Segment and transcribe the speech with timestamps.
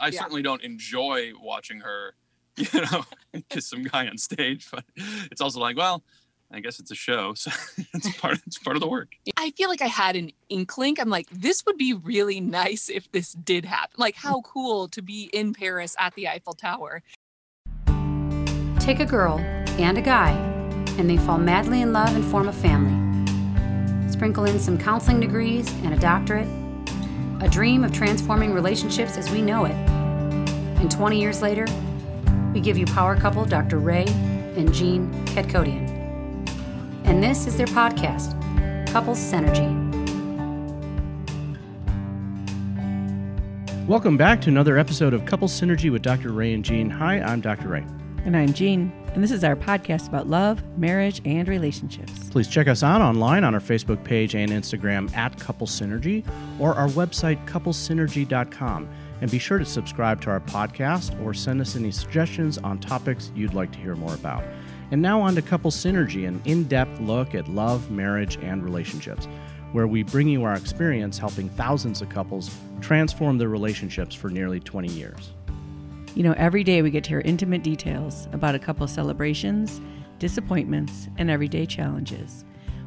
[0.00, 0.20] I Yeah.
[0.20, 2.14] certainly don't enjoy watching her,
[2.56, 3.04] you know,
[3.50, 4.84] kiss some guy on stage, but
[5.30, 6.02] it's also like, well,
[6.50, 7.50] I guess it's a show, so
[7.94, 9.10] it's part it's part of the work.
[9.36, 10.96] I feel like I had an inkling.
[10.98, 13.94] I'm like, this would be really nice if this did happen.
[13.98, 17.02] Like, how cool to be in Paris at the Eiffel Tower.
[18.80, 19.38] Take a girl
[19.78, 20.30] and a guy,
[20.96, 22.94] and they fall madly in love and form a family.
[24.10, 26.48] Sprinkle in some counseling degrees and a doctorate,
[27.40, 29.74] a dream of transforming relationships as we know it.
[30.80, 31.66] And 20 years later,
[32.52, 33.78] we give you power couple Dr.
[33.78, 34.06] Ray
[34.56, 35.88] and Jean Ketkodian.
[37.04, 38.34] And this is their podcast,
[38.88, 39.86] Couples Synergy.
[43.86, 46.32] Welcome back to another episode of Couple Synergy with Dr.
[46.32, 46.90] Ray and Jean.
[46.90, 47.68] Hi, I'm Dr.
[47.68, 47.86] Ray.
[48.24, 52.28] And I'm Jean, and this is our podcast about love, marriage, and relationships.
[52.30, 56.26] Please check us out online on our Facebook page and Instagram at Couple Synergy
[56.58, 58.88] or our website, couplesynergy.com.
[59.20, 63.32] And be sure to subscribe to our podcast or send us any suggestions on topics
[63.34, 64.44] you'd like to hear more about.
[64.90, 69.26] And now on to Couple Synergy, an in depth look at love, marriage, and relationships,
[69.72, 74.60] where we bring you our experience helping thousands of couples transform their relationships for nearly
[74.60, 75.32] 20 years.
[76.14, 79.80] You know, every day we get to hear intimate details about a couple's celebrations,
[80.18, 82.44] disappointments, and everyday challenges.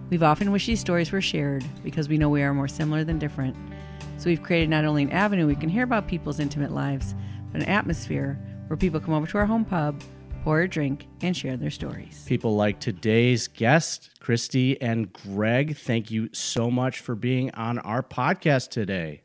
[0.09, 3.19] We've often wished these stories were shared because we know we are more similar than
[3.19, 3.55] different.
[4.17, 7.15] So we've created not only an avenue we can hear about people's intimate lives,
[7.51, 10.01] but an atmosphere where people come over to our home pub,
[10.43, 12.25] pour a drink, and share their stories.
[12.27, 15.77] People like today's guest, Christy and Greg.
[15.77, 19.23] Thank you so much for being on our podcast today.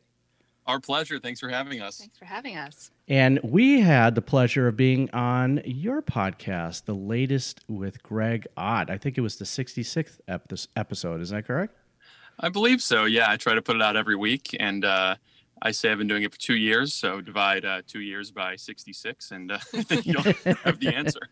[0.67, 1.19] Our pleasure.
[1.19, 1.98] Thanks for having us.
[1.98, 2.91] Thanks for having us.
[3.09, 8.91] And we had the pleasure of being on your podcast, the latest with Greg Ott.
[8.91, 11.20] I think it was the 66th ep- episode.
[11.20, 11.75] Is that correct?
[12.41, 13.05] I believe so.
[13.05, 15.17] Yeah, I try to put it out every week, and uh,
[15.62, 16.92] I say I've been doing it for two years.
[16.92, 19.58] So divide uh, two years by sixty-six, and uh,
[20.03, 21.20] you'll have the answer.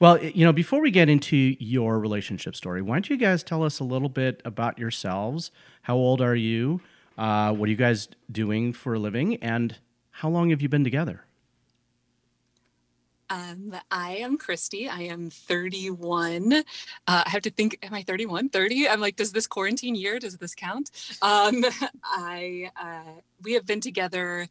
[0.00, 3.64] Well, you know, before we get into your relationship story, why don't you guys tell
[3.64, 5.50] us a little bit about yourselves?
[5.82, 6.80] How old are you?
[7.18, 9.36] Uh, what are you guys doing for a living?
[9.42, 9.76] And
[10.10, 11.24] how long have you been together?
[13.28, 14.88] Um, I am Christy.
[14.88, 16.52] I am 31.
[16.52, 16.62] Uh,
[17.06, 18.48] I have to think, am I 31?
[18.48, 18.88] 30?
[18.88, 20.90] I'm like, does this quarantine year, does this count?
[21.20, 21.64] Um,
[22.04, 24.46] I, uh, we have been together.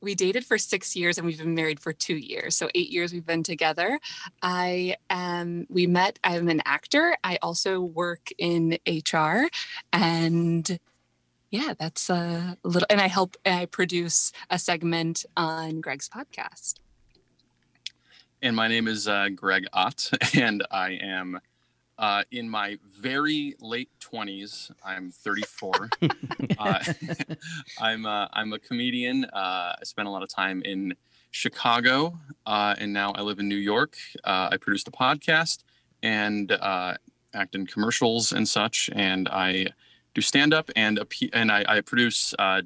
[0.00, 2.54] We dated for six years and we've been married for two years.
[2.54, 3.98] So eight years we've been together.
[4.42, 7.16] I am, we met, I'm an actor.
[7.24, 9.48] I also work in HR
[9.92, 10.78] and
[11.54, 16.80] yeah, that's a little, and I help, I produce a segment on Greg's podcast.
[18.42, 21.38] And my name is uh, Greg Ott, and I am
[21.96, 24.72] uh, in my very late twenties.
[24.84, 25.90] I'm 34.
[26.58, 26.84] uh,
[27.80, 29.24] I'm uh, I'm a comedian.
[29.26, 30.94] Uh, I spent a lot of time in
[31.30, 33.96] Chicago, uh, and now I live in New York.
[34.24, 35.62] Uh, I produced a podcast
[36.02, 36.94] and uh,
[37.32, 39.68] act in commercials and such, and I
[40.14, 42.62] do stand up and appe- and I, I produce uh,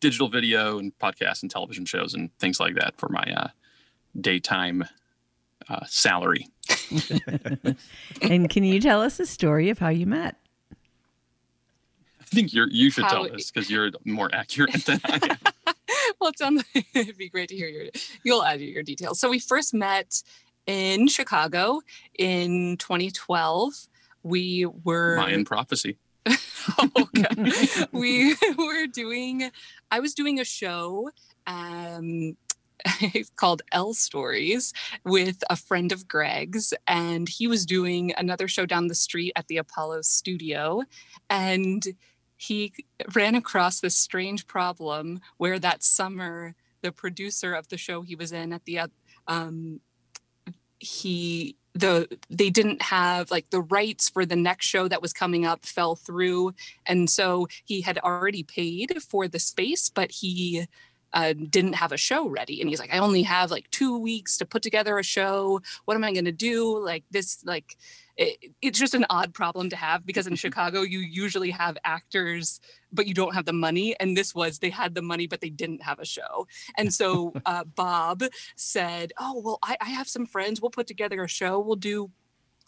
[0.00, 3.48] digital video and podcasts and television shows and things like that for my uh,
[4.20, 4.84] daytime
[5.68, 6.48] uh, salary.
[8.22, 10.36] and can you tell us a story of how you met?
[12.20, 15.74] I think you're you should How- tell this because you're more accurate than I am.
[16.20, 16.64] well, it sounds
[16.94, 17.86] it'd be great to hear your
[18.24, 19.20] you'll add your details.
[19.20, 20.22] So we first met
[20.66, 21.80] in Chicago
[22.18, 23.72] in 2012.
[24.22, 25.98] We were Mayan prophecy.
[26.98, 27.86] okay.
[27.92, 29.50] we were doing
[29.90, 31.10] I was doing a show
[31.46, 32.36] um
[33.36, 34.72] called L Stories
[35.04, 39.46] with a friend of Greg's and he was doing another show down the street at
[39.48, 40.82] the Apollo studio
[41.30, 41.86] and
[42.36, 42.72] he
[43.14, 48.32] ran across this strange problem where that summer the producer of the show he was
[48.32, 48.80] in at the
[49.28, 49.80] um
[50.78, 55.44] he the they didn't have like the rights for the next show that was coming
[55.44, 56.54] up fell through.
[56.86, 60.66] And so he had already paid for the space but he
[61.14, 62.60] uh, didn't have a show ready.
[62.60, 65.60] And he's like i only have like two weeks to put together a show.
[65.84, 66.78] What am i going to do?
[66.78, 67.76] Like this like
[68.16, 72.60] it, it's just an odd problem to have because in chicago you usually have actors
[72.92, 73.94] but you don't have the money.
[73.98, 76.46] And this was they had the money but they didn't have a show.
[76.76, 78.24] And so uh, bob
[78.56, 80.60] said oh well I, I have some friends.
[80.60, 81.60] We'll put together a show.
[81.60, 82.10] We'll do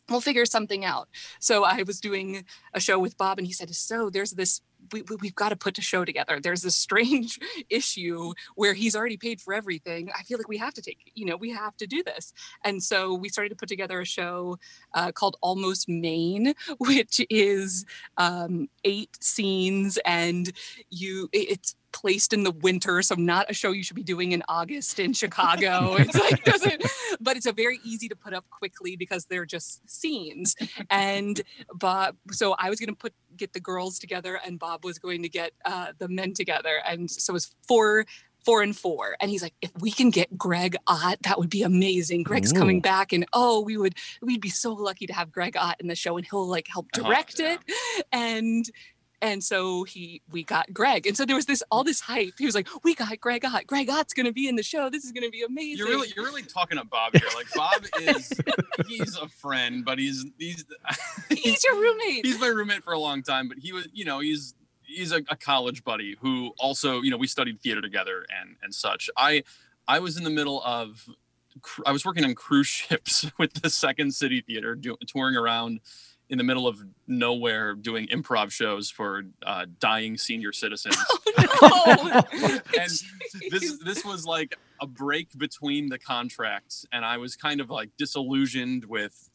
[0.09, 1.09] we'll figure something out.
[1.41, 2.45] So i was doing
[2.75, 4.61] a show with bob and he said so there's this
[4.93, 6.41] we, we, we've got to put a show together.
[6.41, 7.39] There's this strange
[7.71, 10.11] issue where he's already paid for everything.
[10.19, 12.33] I feel like we have to take you know we have to do this.
[12.65, 14.59] And so we started to put together a show
[14.95, 17.85] uh, called almost maine which is
[18.17, 20.53] um, eight scenes and
[20.91, 24.33] you it- it's placed in the winter, so not a show you should be doing
[24.33, 25.97] in August in Chicago.
[25.99, 26.85] it's like doesn't,
[27.21, 30.55] but it's a very easy to put up quickly because they're just scenes.
[30.91, 31.41] And
[31.75, 35.23] Bob, so I was going to put get the girls together, and Bob was going
[35.23, 38.05] to get uh, the men together, and so it was four
[38.45, 39.17] four and four.
[39.21, 42.23] And he's like, if we can get Greg Ott, that would be amazing.
[42.23, 42.59] Greg's Ooh.
[42.59, 45.89] coming back, and oh, we would we'd be so lucky to have Greg Ott in
[45.89, 47.55] the show, and he'll like help Oh, direct yeah.
[47.55, 48.07] it.
[48.13, 48.71] And
[49.27, 51.07] and so he we got Greg.
[51.07, 52.35] And so there was this all this hype.
[52.39, 53.67] He was like, We got Greg Ott.
[53.67, 54.89] Greg Ott's gonna be in the show.
[54.89, 55.79] This is gonna be amazing.
[55.79, 57.29] You're really, you're really talking up Bob here.
[57.35, 58.33] Like Bob is,
[58.87, 60.65] he's a friend, but he's, he's,
[61.29, 62.25] he's your roommate.
[62.25, 63.49] he's my roommate for a long time.
[63.49, 67.17] But he was, you know, he's, he's a, a college buddy who also, you know,
[67.17, 69.11] we studied theater together and and such.
[69.17, 69.43] I,
[69.89, 71.09] I was in the middle of,
[71.85, 75.81] I was working on cruise ships with the Second City Theater, do, touring around
[76.29, 80.97] in the middle of nowhere doing improv shows for uh, dying senior citizens.
[81.39, 82.59] oh, no.
[82.81, 82.91] and
[83.51, 87.91] this this was like a break between the contracts and i was kind of like
[87.97, 89.31] disillusioned with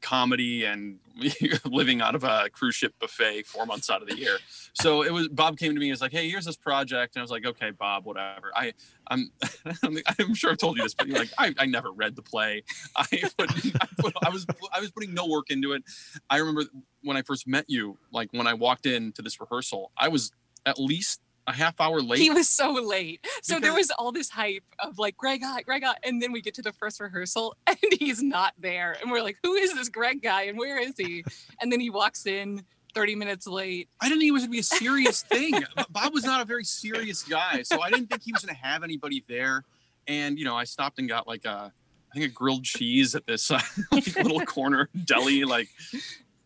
[0.00, 0.98] comedy and
[1.64, 4.38] living out of a cruise ship buffet four months out of the year.
[4.72, 7.16] So it was bob came to me and was like hey here's this project.
[7.16, 8.50] And i was like okay bob whatever.
[8.54, 8.72] I
[9.08, 9.30] i'm
[10.18, 12.62] i'm sure i've told you this but you're like I, I never read the play.
[12.96, 13.06] I,
[13.38, 15.82] put, I, put, I was i was putting no work into it.
[16.28, 16.64] I remember
[17.02, 20.32] when i first met you like when i walked into this rehearsal i was
[20.66, 21.20] at least
[21.50, 23.26] a half hour late he was so late.
[23.42, 26.40] So there was all this hype of like Greg Ott, Greg Ott, and then we
[26.40, 29.88] get to the first rehearsal and he's not there, and we're like, "Who is this
[29.88, 30.42] Greg guy?
[30.42, 31.24] And where is he?"
[31.60, 32.64] And then he walks in
[32.94, 33.88] 30 minutes late.
[34.00, 35.54] I didn't think it was gonna be a serious thing.
[35.90, 38.82] Bob was not a very serious guy, so I didn't think he was gonna have
[38.82, 39.64] anybody there.
[40.06, 41.72] And you know, I stopped and got like a,
[42.10, 43.60] I think a grilled cheese at this uh,
[43.92, 45.44] like little corner deli.
[45.44, 45.68] Like,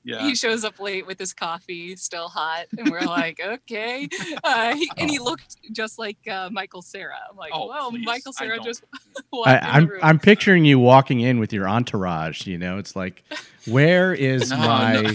[0.05, 4.09] yeah, He shows up late with his coffee still hot, and we're like, "Okay."
[4.45, 7.17] Uh, he, and he looked just like uh, Michael Cera.
[7.31, 8.05] I'm like, Oh, "Well, please.
[8.05, 8.85] Michael Cera just
[9.47, 9.91] I, I'm.
[10.03, 12.47] I'm picturing you walking in with your entourage.
[12.47, 13.25] You know, it's like,
[13.67, 15.11] where is No, my no.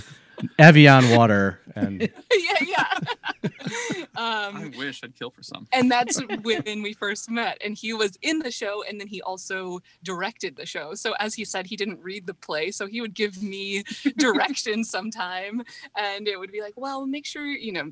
[0.57, 1.59] Evian water?
[1.75, 2.01] And
[2.33, 2.99] yeah, yeah.
[4.15, 5.67] I um, wish I'd kill for some.
[5.71, 9.21] and that's when we first met and he was in the show and then he
[9.21, 13.01] also directed the show so as he said he didn't read the play so he
[13.01, 13.83] would give me
[14.17, 15.61] directions sometime
[15.95, 17.91] and it would be like well make sure you know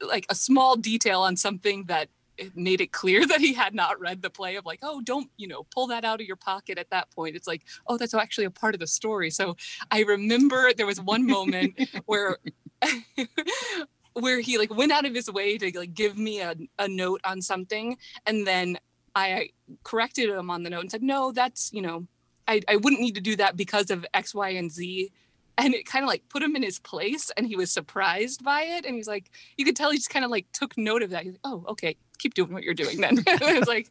[0.00, 2.10] like a small detail on something that it
[2.54, 5.48] made it clear that he had not read the play of like oh don't you
[5.48, 7.36] know pull that out of your pocket at that point.
[7.36, 9.30] It's like oh that's actually a part of the story.
[9.30, 9.56] So
[9.90, 12.38] i remember there was one moment where
[14.14, 17.20] where he like went out of his way to like give me a, a note
[17.24, 18.78] on something and then
[19.14, 19.48] i
[19.84, 22.06] corrected him on the note and said no that's you know
[22.48, 25.12] i, I wouldn't need to do that because of x y and z
[25.58, 28.62] and it kind of like put him in his place and he was surprised by
[28.62, 31.10] it and he's like you could tell he just kind of like took note of
[31.10, 33.88] that he's like oh okay keep doing what you're doing then it was like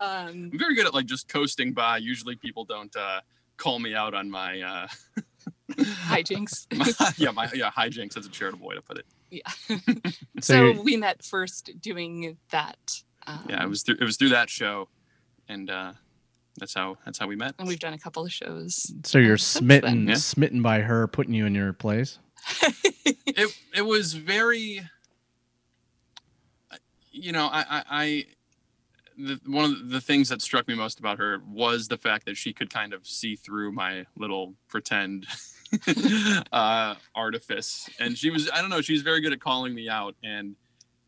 [0.00, 1.98] um I'm very good at like just coasting by.
[1.98, 3.20] Usually, people don't uh,
[3.56, 4.88] call me out on my, uh,
[5.72, 6.66] hijinks
[6.98, 8.14] my yeah, my yeah hijinks.
[8.14, 10.16] That's a charitable way to put it.
[10.40, 12.78] So so we met first doing that
[13.26, 14.88] um, Yeah, it was through it was through that show,
[15.48, 15.92] and uh,
[16.58, 17.54] that's how that's how we met.
[17.58, 20.08] and we've done a couple of shows so you're Uh, smitten.
[20.08, 20.14] Yeah.
[20.14, 22.18] smitten by her putting you in your place.
[23.26, 24.80] it it was very
[27.12, 28.24] you know i i, I
[29.18, 32.36] the, one of the things that struck me most about her was the fact that
[32.36, 35.26] she could kind of see through my little pretend
[36.52, 39.88] uh artifice and she was i don't know she was very good at calling me
[39.88, 40.54] out and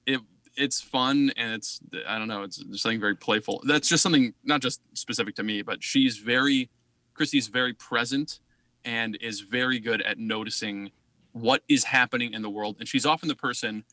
[0.07, 0.21] it
[0.59, 3.63] it's fun and it's i don't know it's there's something very playful.
[3.67, 6.71] That's just something not just specific to me but she's very
[7.15, 8.41] christy's very present
[8.85, 10.91] and is very good at noticing
[11.33, 12.77] what is happening in the world.
[12.79, 13.85] And she's often the person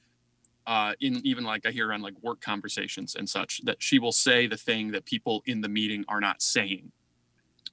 [0.68, 4.12] uh, in even like i hear on like work conversations and such that she will
[4.12, 6.92] say the thing that people in the meeting are not saying.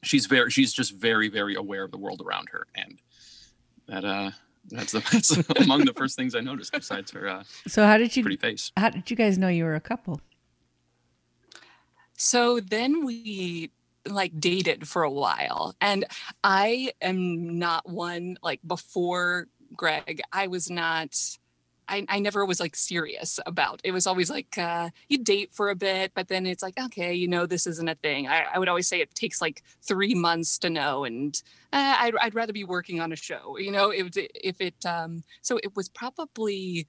[0.02, 3.00] She's very she's just very very aware of the world around her and
[3.88, 4.32] that uh
[4.71, 8.16] that's the that's among the first things i noticed besides her uh, So how did
[8.16, 10.21] you pretty face how did you guys know you were a couple?
[12.16, 13.73] So then we
[14.07, 15.75] like dated for a while.
[15.81, 16.04] And
[16.45, 21.16] I am not one like before Greg, I was not
[21.92, 23.82] I, I never was like serious about.
[23.84, 27.12] It was always like uh you date for a bit but then it's like okay
[27.12, 28.26] you know this isn't a thing.
[28.28, 31.40] I, I would always say it takes like three months to know and
[31.72, 34.87] uh, I'd, I'd rather be working on a show you know it, was- if it
[34.87, 36.87] um so it was probably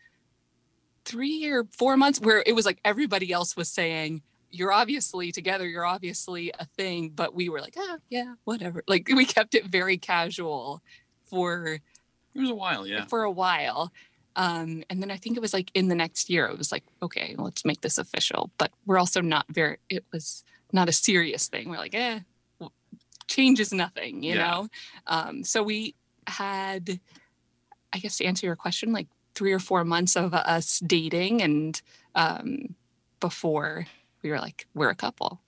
[1.05, 5.67] three or four months where it was like everybody else was saying you're obviously together
[5.67, 8.83] you're obviously a thing but we were like ah yeah whatever.
[8.87, 10.81] Like we kept it very casual
[11.25, 11.79] for
[12.35, 13.05] it was a while yeah.
[13.05, 13.91] for a while
[14.35, 16.83] Um, and then I think it was like in the next year, it was like,
[17.01, 18.51] okay, let's make this official.
[18.57, 21.69] But we're also not very, it was not a serious thing.
[21.69, 22.19] We're like, eh,
[23.27, 24.49] change is nothing, you Yeah.
[24.51, 24.67] know?
[25.07, 25.95] Um, so we
[26.27, 26.99] had,
[27.93, 31.81] I guess to answer your question, like three or four months of us dating and
[32.15, 32.75] um,
[33.19, 33.85] before
[34.23, 35.41] we were like, we're a couple.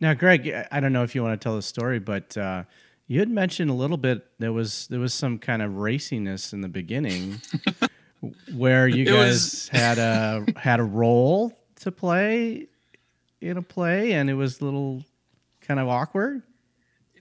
[0.00, 2.64] Now, Greg, I- I don't know if you want to tell the story, but uh,
[3.06, 6.60] you had mentioned a little bit there was there was some kind of raciness in
[6.60, 7.40] the beginning,
[8.54, 12.66] where you It guys was- had a had a role to play
[13.40, 15.04] in a play, and it was a little
[15.60, 16.42] kind of awkward.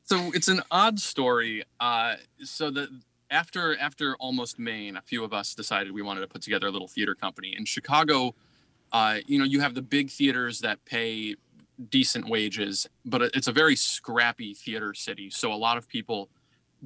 [0.04, 1.64] So it's an odd story.
[1.80, 2.88] Uh, so the
[3.30, 6.72] after after almost Maine, a few of us decided we wanted to put together a
[6.72, 8.34] little theater company in Chicago.
[8.92, 11.36] Uh, you know, you have the big theaters that pay
[11.90, 15.30] decent wages, but it's a very scrappy theater city.
[15.30, 16.30] So a lot of people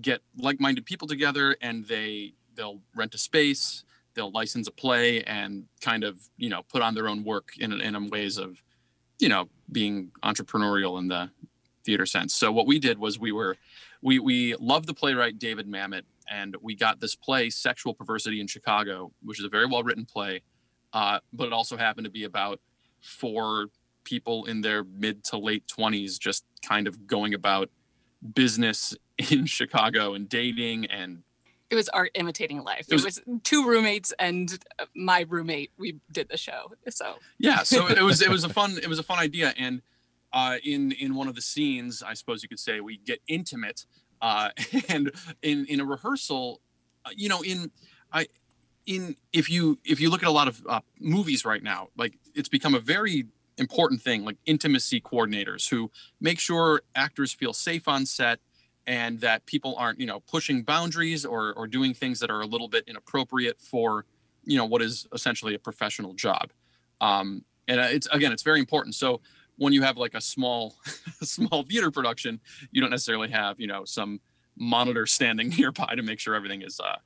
[0.02, 5.66] get like-minded people together, and they they'll rent a space, they'll license a play, and
[5.82, 8.62] kind of you know put on their own work in in ways of
[9.20, 11.30] you know being entrepreneurial in the
[11.84, 12.36] theater sense.
[12.36, 13.58] So what we did was we were
[14.02, 18.48] we we loved the playwright David Mamet and we got this play Sexual Perversity in
[18.48, 20.42] Chicago, which is a very well written play,
[20.94, 22.60] uh, but it also happened to be about
[23.02, 23.68] four
[24.04, 27.70] people in their mid to late 20s just kind of going about
[28.34, 28.96] business
[29.32, 31.22] in Chicago and dating and
[31.72, 32.82] It was art imitating life.
[32.90, 35.72] It It was- was, two roommates and uh, my roommate.
[35.78, 36.74] We did the show.
[36.90, 39.82] So yeah so it was it was a fun it was a fun idea and
[40.34, 43.86] uh, in in one of the scenes i suppose you could say we get intimate
[44.22, 44.50] uh,
[44.90, 45.12] and
[45.42, 46.62] in in a rehearsal
[47.06, 47.72] uh, you know in
[48.14, 48.26] i
[48.86, 52.14] in if you if you look at a lot of uh, movies right now like
[52.36, 53.26] it's become a very
[53.58, 58.40] important thing like intimacy coordinators who make sure actors feel safe on set
[58.92, 62.46] and that people aren't you know pushing boundaries or or doing things that are a
[62.46, 64.06] little bit inappropriate for
[64.44, 66.52] you know what is essentially a professional job.
[67.00, 68.94] Um and uh, it's again it's very important.
[68.96, 69.22] So
[69.56, 70.76] when you have like a small
[71.24, 74.20] small theater production you don't necessarily have you know some
[74.58, 76.98] monitor standing nearby to make sure everything is uh,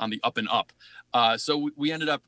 [0.00, 0.72] on the up and up.
[1.14, 2.22] Uh, so we- ended up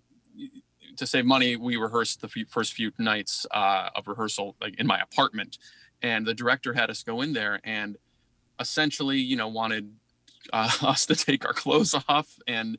[0.97, 4.87] to save money we rehearsed the few, first few nights uh, of rehearsal like in
[4.87, 5.59] my apartment.
[6.02, 7.97] And the director had us go in there and
[8.62, 9.92] essentially you know wanted
[10.52, 12.78] uh, us to take our clothes off and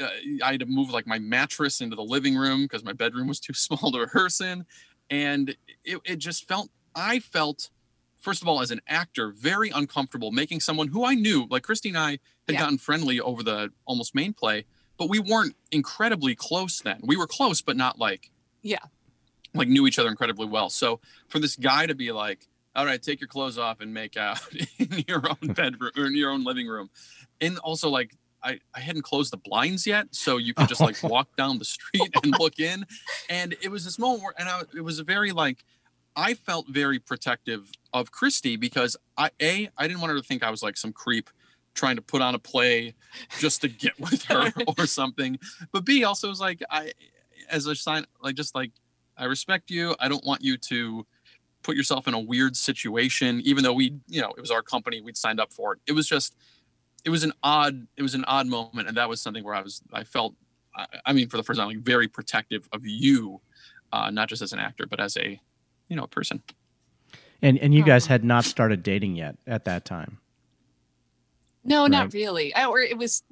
[0.00, 0.08] uh,
[0.42, 3.40] I had to move like my mattress into the living room because my bedroom was
[3.40, 4.64] too small to rehearse in.
[5.10, 7.70] And it, it just felt, I felt,
[8.18, 11.90] first of all, as an actor, very uncomfortable making someone who I knew, like Christy
[11.90, 12.10] and I
[12.48, 12.60] had Yeah.
[12.60, 14.64] gotten friendly over the almost Maine play,
[14.98, 17.00] but we weren't incredibly close then.
[17.04, 18.30] We were close, but not like,
[18.62, 18.78] Yeah.
[19.54, 20.70] like knew each other incredibly well.
[20.70, 24.16] So for this guy to be like, all right, take your clothes off and make
[24.16, 24.40] out
[24.78, 26.90] in your own bedroom or in your own living room.
[27.40, 31.02] And also like I, I hadn't closed the blinds yet, so you could just like
[31.02, 32.84] walk down the street and look in.
[33.30, 35.64] And it was this moment where, and I, it was a very like,
[36.14, 40.42] I felt very protective of Christy because I, a, I didn't want her to think
[40.42, 41.30] I was like some creep
[41.74, 42.94] trying to put on a play
[43.40, 45.38] just to get with her or something.
[45.72, 46.92] But B, also was like, I,
[47.50, 48.70] as a sign, like just like,
[49.16, 49.94] I respect you.
[49.98, 51.06] I don't want you to
[51.64, 55.00] put yourself in a weird situation, even though we, you know, it was our company,
[55.00, 55.80] we'd signed up for it.
[55.88, 56.36] It was just,
[57.04, 59.60] it was an odd it was an odd moment and that was something where i
[59.60, 60.34] was i felt
[60.74, 63.42] i, I mean for the first time like very protective of you
[63.92, 65.38] uh, not just as an actor but as a
[65.88, 66.42] you know person
[67.42, 70.16] And and you guys had not started dating yet at that time.
[71.62, 71.90] no, Right.
[71.90, 72.54] not really.
[72.54, 73.22] I, or it was.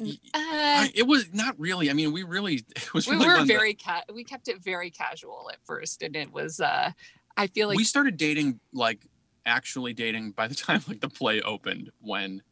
[0.00, 3.44] Uh, I, it was not really i mean we really it was we really were
[3.46, 6.60] very ca- we kept it very casual at first, and it was.
[6.60, 6.92] uh
[7.36, 9.06] I feel like we started dating like
[9.46, 12.42] actually dating by the time like the play opened when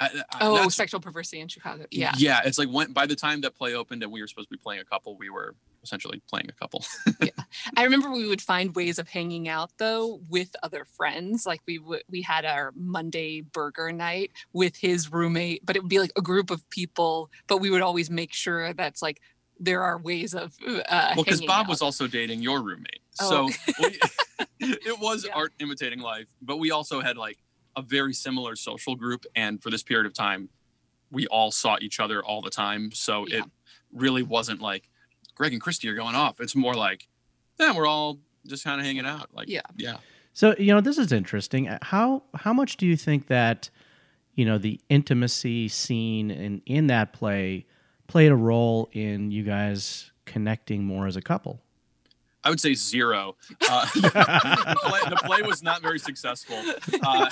[0.00, 1.86] I, I- oh, sexual perversity in Chicago.
[1.90, 2.12] Yeah.
[2.18, 4.56] yeah it's like when by the time that play opened and we were supposed to
[4.56, 5.54] be playing a couple we were
[5.88, 6.84] essentially playing a couple
[7.22, 7.30] yeah.
[7.76, 11.46] I remember we would find ways of hanging out though with other friends.
[11.46, 15.88] Like we would, we had our Monday burger night with his roommate, but it would
[15.88, 17.30] be like a group of people.
[17.46, 19.20] But we would always make sure that's like
[19.58, 20.54] there are ways of.
[20.66, 21.68] Uh, well because bob out.
[21.68, 23.48] was also dating your roommate Oh.
[23.50, 23.98] so we,
[24.60, 25.32] it was Yeah.
[25.34, 27.38] art imitating life but we also had like
[27.76, 30.48] a very similar social group and for this period of time
[31.10, 33.38] we all saw each other all the time so Yeah.
[33.38, 33.44] it
[33.92, 34.88] really wasn't like
[35.38, 37.08] greg and christy are going off it's more like
[37.58, 39.62] yeah we're all just kind of hanging out like Yeah.
[39.76, 39.96] yeah
[40.32, 41.68] So you know this is interesting.
[41.82, 43.70] How how much do you think that
[44.34, 47.66] you know the intimacy scene in in that play
[48.06, 51.60] played a role in you guys connecting more as a couple?
[52.44, 53.34] I would say zero.
[53.68, 56.56] Uh, the, play, the, play, was not very successful,
[57.02, 57.28] uh,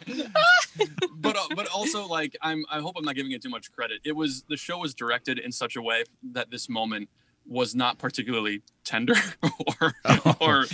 [1.16, 4.00] but uh, but also like I'm I hope I'm not giving it too much credit.
[4.04, 7.08] It was the show was directed in such a way that this moment
[7.48, 9.14] was not particularly tender
[9.80, 10.36] or oh.
[10.40, 10.64] or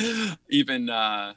[0.48, 0.90] even.
[0.90, 1.34] Uh,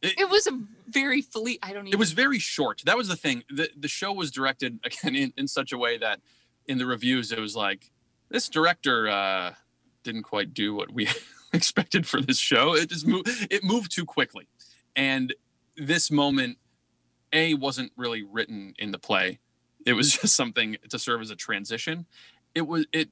[0.00, 1.60] it, it, was a very fleet.
[1.62, 1.86] I don't.
[1.86, 1.94] Even...
[1.94, 2.82] It was very short.
[2.84, 3.44] That was the thing.
[3.48, 6.20] the The show was directed again in, in such a way that
[6.66, 7.90] in the reviews it was like
[8.28, 9.54] this director uh,
[10.02, 11.08] didn't quite do what we
[11.52, 12.74] expected for this show.
[12.74, 13.28] It just moved.
[13.50, 14.48] It moved too quickly,
[14.96, 15.34] and
[15.76, 16.58] this moment,
[17.32, 19.38] a wasn't really written in the play.
[19.86, 22.06] It was just something to serve as a transition.
[22.54, 23.08] It was it.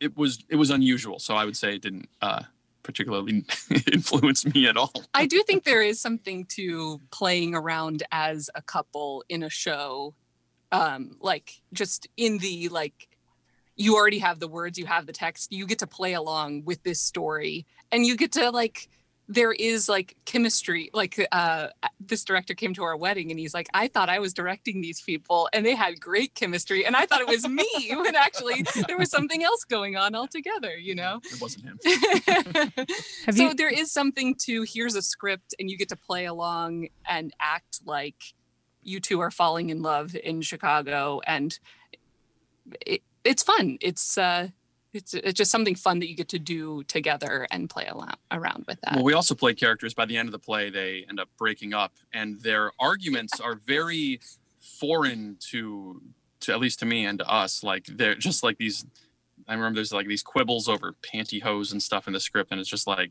[0.00, 2.42] It was it was unusual, so I would say it didn't uh,
[2.82, 3.44] particularly
[3.92, 4.92] influence me at all.
[5.12, 10.14] I do think there is something to playing around as a couple in a show,
[10.72, 13.08] um, like just in the like
[13.76, 16.82] you already have the words, you have the text, you get to play along with
[16.82, 18.88] this story and you get to like
[19.30, 21.68] there is like chemistry like uh
[22.00, 25.02] this director came to our wedding and he's like i thought i was directing these
[25.02, 28.96] people and they had great chemistry and i thought it was me when actually there
[28.96, 31.78] was something else going on altogether you know it wasn't him
[33.30, 36.88] so you- there is something to here's a script and you get to play along
[37.06, 38.16] and act like
[38.82, 41.58] you two are falling in love in chicago and
[42.86, 43.78] it, it's fun.
[43.80, 44.48] It's uh,
[44.92, 47.88] it's it's just something fun that you get to do together and play
[48.30, 48.94] around with that.
[48.94, 49.94] Well, we also play characters.
[49.94, 53.54] By the end of the play, they end up breaking up, and their arguments are
[53.54, 54.20] very
[54.60, 56.02] foreign to
[56.40, 57.62] to at least to me and to us.
[57.62, 58.86] Like they're just like these.
[59.46, 62.68] I remember there's like these quibbles over pantyhose and stuff in the script, and it's
[62.68, 63.10] just like,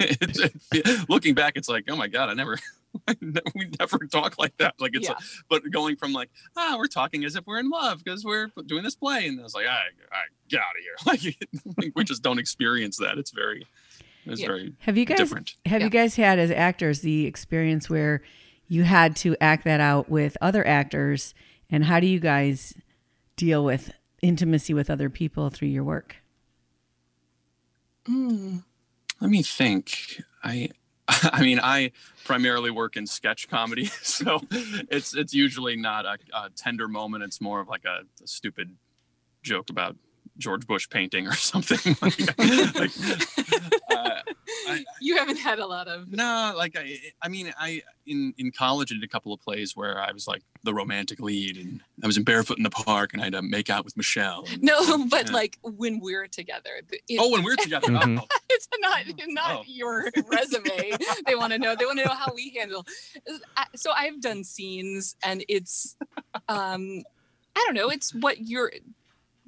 [0.00, 2.58] it, it, looking back, it's like, oh my god, I never
[3.54, 4.74] we never talk like that.
[4.78, 5.14] Like it's, yeah.
[5.14, 8.24] a, but going from like, ah, oh, we're talking as if we're in love because
[8.24, 9.78] we're doing this play, and I was like, I,
[10.12, 11.34] I get out of here.
[11.78, 13.18] Like we just don't experience that.
[13.18, 13.66] It's very,
[14.26, 14.46] it's yeah.
[14.46, 14.74] very.
[14.80, 15.54] Have you guys different.
[15.66, 15.86] have yeah.
[15.86, 18.22] you guys had as actors the experience where
[18.68, 21.34] you had to act that out with other actors,
[21.70, 22.74] and how do you guys
[23.36, 23.92] deal with
[24.22, 26.16] intimacy with other people through your work?
[28.08, 28.64] Mm.
[29.20, 30.22] Let me think.
[30.42, 30.70] I
[31.32, 31.92] I mean, I
[32.24, 37.24] primarily work in sketch comedy, so it's it's usually not a, a tender moment.
[37.24, 38.76] It's more of like a, a stupid
[39.42, 39.96] joke about
[40.40, 41.96] George Bush painting or something.
[42.02, 42.18] like,
[42.74, 42.90] like
[43.90, 44.20] uh,
[44.68, 46.52] I, you haven't had a lot of no.
[46.56, 50.00] Like I, I mean, I in in college I did a couple of plays where
[50.00, 53.22] I was like the romantic lead, and I was in barefoot in the park, and
[53.22, 54.44] I had to make out with Michelle.
[54.50, 55.34] And, no, but yeah.
[55.34, 56.70] like when we're together.
[57.08, 57.88] It, oh, when we're together.
[57.88, 58.18] mm-hmm.
[58.18, 58.26] oh.
[58.50, 59.62] It's not not oh.
[59.66, 60.92] your resume.
[61.26, 61.74] they want to know.
[61.76, 62.86] They want to know how we handle.
[63.76, 65.96] So I've done scenes, and it's,
[66.48, 67.02] um,
[67.56, 67.90] I don't know.
[67.90, 68.72] It's what you're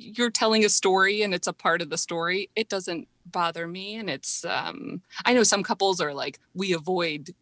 [0.03, 3.97] you're telling a story and it's a part of the story it doesn't bother me.
[3.97, 7.35] And it's um i know some couples are like we avoid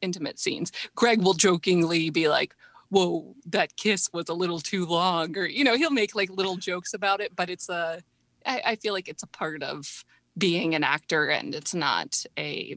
[0.00, 0.72] intimate scenes.
[0.94, 2.54] Greg will jokingly be like
[2.90, 6.56] whoa that kiss was a little too long or you know he'll make like little
[6.56, 8.00] jokes about it but it's a
[8.46, 10.04] I, I feel like it's a part of
[10.38, 12.76] being an actor and it's not a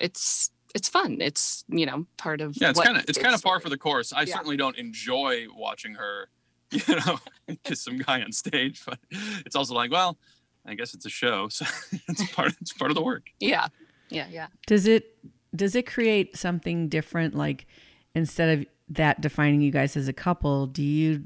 [0.00, 1.18] it's it's fun.
[1.20, 3.78] It's you know part of yeah it's kind of it's kind of par for the
[3.78, 4.12] course.
[4.12, 4.34] I yeah.
[4.34, 6.28] certainly don't enjoy watching her
[6.88, 7.18] you know,
[7.64, 8.82] kiss some guy on stage.
[8.84, 8.98] But
[9.46, 10.18] it's also like, well,
[10.66, 11.64] I guess it's a show, so
[12.08, 13.28] it's part it's part of the work.
[13.40, 13.68] Yeah,
[14.10, 14.48] yeah, yeah.
[14.66, 15.16] Does it
[15.54, 17.34] does it create something different?
[17.34, 17.66] Like
[18.14, 21.24] instead of that defining you guys as a couple, do you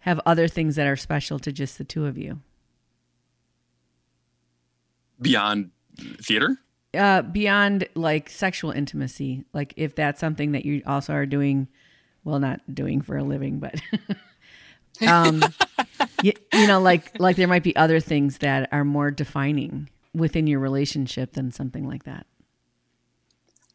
[0.00, 2.40] have other things that are special to just the two of you?
[5.20, 5.70] Beyond
[6.22, 6.58] theater?
[6.92, 11.68] Uh, beyond like sexual intimacy, like if that's something that you also are doing,
[12.22, 13.80] well, not doing for a living, but
[15.06, 15.42] um,
[16.22, 20.46] you, you know, like like there might be other things that are more defining within
[20.46, 22.26] your relationship than something like that.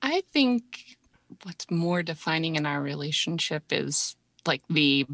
[0.02, 0.98] I think
[1.44, 5.06] what's more defining in our relationship is like the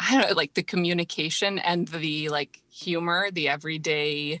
[0.00, 4.40] I don't know, like the communication and the like humor, the everyday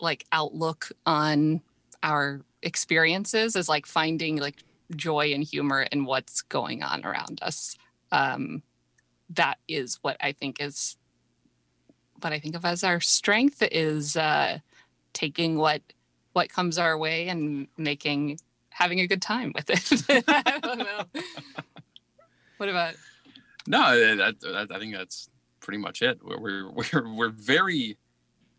[0.00, 1.60] like outlook on
[2.02, 4.64] our experiences is like finding like
[4.96, 7.76] joy and humor in what's going on around us.
[8.10, 8.62] Um,
[9.34, 10.96] that is what I think is
[12.20, 14.58] what I think of as our strength is uh,
[15.12, 15.82] taking what
[16.32, 18.38] what comes our way and making
[18.70, 21.06] having a good time with it.
[22.56, 22.94] What about?
[23.66, 25.28] No, I, I, I, think that's
[25.60, 26.20] pretty much it.
[26.22, 27.98] We're, we're we're very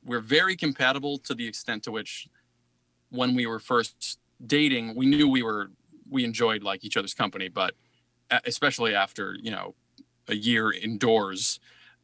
[0.03, 2.27] we're very compatible to the extent to which
[3.09, 5.71] when we were first dating, we knew we were
[6.09, 7.73] we enjoyed like each other's company, but
[8.45, 9.75] especially after you know
[10.27, 11.59] a year indoors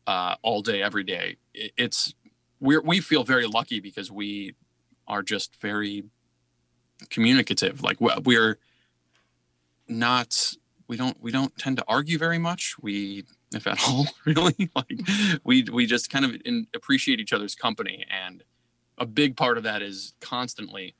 [0.08, 2.14] uh, all day every day it's
[2.60, 4.56] we we feel very lucky because we
[5.08, 6.06] are just very
[7.10, 7.82] communicative.
[7.82, 8.58] Like we- we're
[9.88, 10.54] not
[10.88, 12.76] we don't we don't tend to argue very much.
[12.82, 15.02] We if at all really like
[15.44, 18.44] we we just kind of in, appreciate each other's company and
[18.98, 20.96] a big part of that is constantly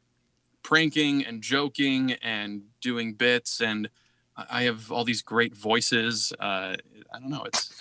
[0.64, 3.90] pranking and joking and doing bits and
[4.50, 6.34] I I have all these great voices.
[6.40, 6.76] Uh,
[7.14, 7.44] I don't know.
[7.46, 7.72] It's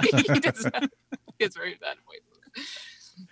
[1.38, 3.26] it's very bad voice.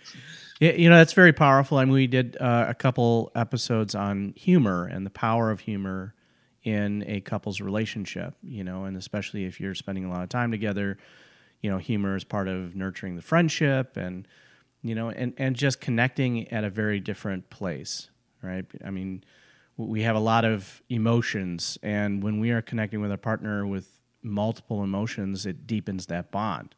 [0.59, 1.77] Yeah, you know that's very powerful.
[1.77, 6.13] I mean, we did uh, a couple episodes on humor and the power of humor
[6.63, 8.35] in a couple's relationship.
[8.41, 10.97] You know, and especially if you're spending a lot of time together,
[11.61, 14.27] you know, humor is part of nurturing the friendship and
[14.81, 18.09] you know, and and just connecting at a very different place,
[18.41, 18.65] right?
[18.85, 19.25] I mean, w-
[19.77, 23.99] we have a lot of emotions, and when we are connecting with a partner with
[24.21, 26.75] multiple emotions, it deepens that bond.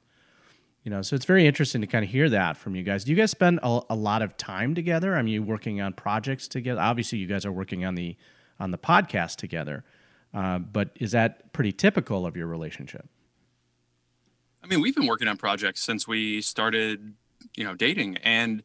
[0.84, 3.04] You know so it's very interesting to kind of hear that from you guys.
[3.04, 5.18] Do you guys spend a, a lot of time together?
[5.18, 6.80] I mean you working on projects together?
[6.80, 8.16] Obviously you guys are working on the
[8.58, 9.84] on the podcast together
[10.34, 13.08] uh, but is that pretty typical of your relationship?
[14.64, 17.14] I mean, we've been working on projects since we started,
[17.56, 18.64] you know, dating, and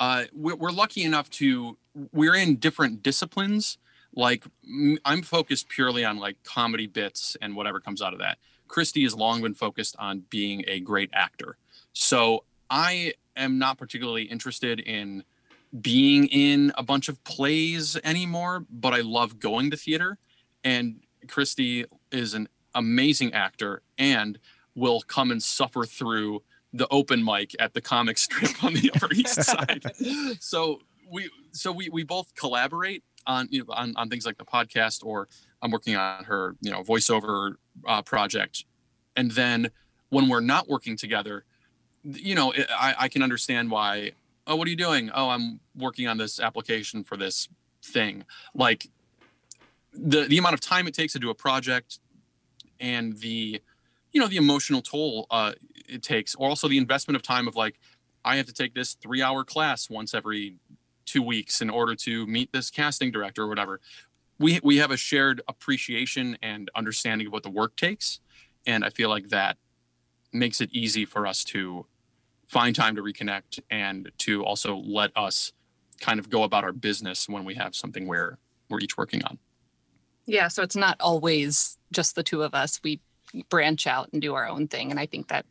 [0.00, 1.78] uh, we're, lucky enough to
[2.12, 3.78] we're in different disciplines.
[4.14, 4.44] Like
[5.04, 8.38] I'm focused purely on like comedy bits and whatever comes out of that.
[8.68, 11.56] Christy has long been focused on being a great actor,
[11.92, 15.24] so I am not particularly interested in
[15.80, 18.64] being in a bunch of plays anymore.
[18.70, 20.18] But I love going to theater,
[20.62, 24.38] and Christy is an amazing actor and
[24.74, 26.42] will come and suffer through
[26.74, 29.84] the open mic at the comic strip on the Upper East Side.
[30.40, 34.44] So we so we we both collaborate on you know on, on things like the
[34.44, 35.28] podcast or
[35.62, 37.54] I'm working on her you know voiceover
[37.86, 38.64] uh, project,
[39.16, 39.70] and then
[40.10, 41.44] when we're not working together,
[42.02, 44.12] you know it, I I can understand why.
[44.46, 45.10] Oh, what are you doing?
[45.14, 47.48] Oh, I'm working on this application for this
[47.82, 48.24] thing.
[48.54, 48.88] Like
[49.92, 52.00] the the amount of time it takes to do a project
[52.80, 53.62] and the
[54.14, 55.52] you know the emotional toll uh,
[55.86, 57.78] it takes or also the investment of time of like
[58.24, 60.56] i have to take this three hour class once every
[61.04, 63.80] two weeks in order to meet this casting director or whatever
[64.38, 68.20] we we have a shared appreciation and understanding of what the work takes
[68.66, 69.58] and i feel like that
[70.32, 71.84] makes it easy for us to
[72.46, 75.52] find time to reconnect and to also let us
[76.00, 78.38] kind of go about our business when we have something where
[78.70, 79.38] we're each working on
[80.26, 82.80] Yeah, so it's not always just the two of us.
[82.82, 83.00] We
[83.48, 85.46] branch out and do our own thing, and I think that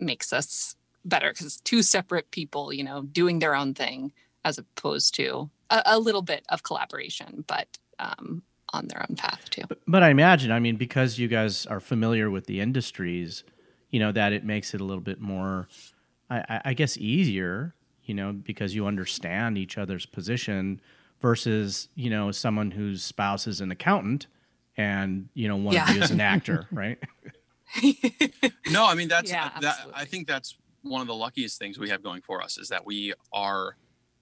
[0.00, 4.12] makes us better because two separate people, you know, doing their own thing
[4.44, 7.66] as opposed to a, a little bit of collaboration, but
[7.98, 9.62] um, on their own path too.
[9.68, 13.44] but, but i imagine i mean because you guys are familiar with the industries
[13.90, 15.68] you know that it makes it a little bit more
[16.30, 17.74] i, I- I guess easier
[18.04, 20.80] you know because you understand each other's position
[21.20, 24.26] versus you know someone whose spouse is an accountant
[24.76, 25.92] and you know one of Yeah.
[25.94, 26.98] you is an actor right?
[28.70, 31.88] No i mean that's Yeah, that i think that's one of the luckiest things we
[31.90, 33.76] have going for us is that we are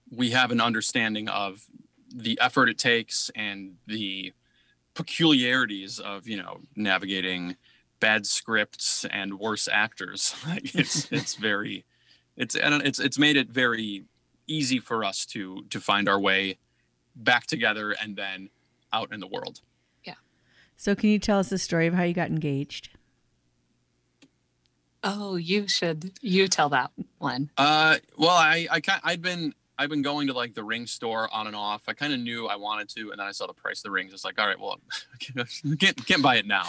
[0.09, 1.65] we have an understanding of
[2.13, 4.33] the effort it takes and the
[4.93, 7.55] peculiarities of you know navigating
[7.99, 10.35] bad scripts and worse actors.
[10.47, 11.85] Like it's it's very
[12.37, 14.05] it's and it's it's made it very
[14.47, 16.57] easy for us to to find our way
[17.15, 18.49] back together and then
[18.93, 19.61] out in the world
[20.81, 22.89] So, can you tell us the story of how you got engaged?
[25.03, 26.89] oh, you should you tell that
[27.19, 27.51] one.
[27.55, 31.45] Uh, well, I I I'd been I've been going to like the ring store on
[31.45, 31.83] and off.
[31.87, 33.91] I kind of knew I wanted to, and then I saw the price of the
[33.91, 34.11] rings.
[34.11, 34.79] It's like, all right, well,
[35.79, 36.63] can't can't buy it now.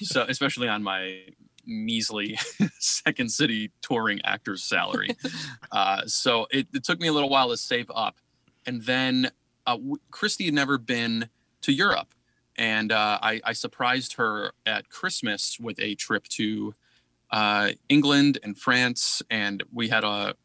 [0.00, 1.20] so especially on my
[1.66, 2.38] measly
[2.78, 5.10] second city touring actor's salary.
[5.70, 8.16] Uh, so it, it took me a little while to save up,
[8.64, 9.30] and then
[9.66, 9.76] uh,
[10.10, 11.28] Christy had never been
[11.60, 12.14] to Europe,
[12.60, 16.74] and uh, I, I surprised her at Christmas with a trip to
[17.30, 20.36] uh, England and France, and we had a